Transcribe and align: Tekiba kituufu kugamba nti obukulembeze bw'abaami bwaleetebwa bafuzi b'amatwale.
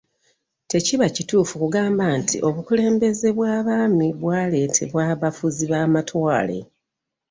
Tekiba 0.71 1.05
kituufu 1.15 1.53
kugamba 1.61 2.05
nti 2.19 2.37
obukulembeze 2.47 3.27
bw'abaami 3.37 4.07
bwaleetebwa 4.21 5.05
bafuzi 5.21 5.63
b'amatwale. 5.71 6.59